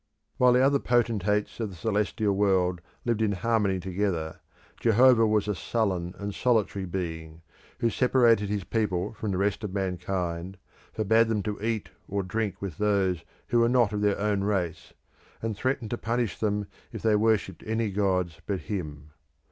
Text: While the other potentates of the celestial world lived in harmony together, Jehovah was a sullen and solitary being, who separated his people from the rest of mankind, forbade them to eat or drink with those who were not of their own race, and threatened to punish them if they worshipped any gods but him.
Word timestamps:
While 0.37 0.53
the 0.53 0.65
other 0.65 0.79
potentates 0.79 1.59
of 1.59 1.69
the 1.69 1.75
celestial 1.75 2.33
world 2.35 2.81
lived 3.05 3.21
in 3.21 3.33
harmony 3.33 3.79
together, 3.79 4.39
Jehovah 4.79 5.27
was 5.27 5.47
a 5.47 5.53
sullen 5.53 6.15
and 6.17 6.33
solitary 6.33 6.85
being, 6.85 7.43
who 7.81 7.91
separated 7.91 8.49
his 8.49 8.63
people 8.63 9.13
from 9.13 9.29
the 9.29 9.37
rest 9.37 9.63
of 9.63 9.75
mankind, 9.75 10.57
forbade 10.91 11.27
them 11.27 11.43
to 11.43 11.61
eat 11.61 11.89
or 12.07 12.23
drink 12.23 12.63
with 12.63 12.79
those 12.79 13.23
who 13.49 13.59
were 13.59 13.69
not 13.69 13.93
of 13.93 14.01
their 14.01 14.17
own 14.17 14.43
race, 14.43 14.93
and 15.39 15.55
threatened 15.55 15.91
to 15.91 15.99
punish 15.99 16.39
them 16.39 16.65
if 16.91 17.03
they 17.03 17.15
worshipped 17.15 17.61
any 17.67 17.91
gods 17.91 18.41
but 18.47 18.61
him. 18.61 19.11